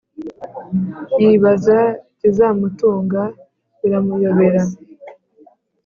[1.21, 1.77] yibaza
[2.11, 3.21] ikizamutunga
[3.79, 4.61] biramuyobera